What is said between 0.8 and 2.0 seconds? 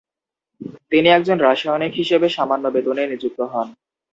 তিনি একজন রাসায়নিক